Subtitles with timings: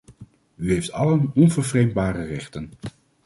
[0.55, 2.73] U heeft allen onvervreemdbare rechten.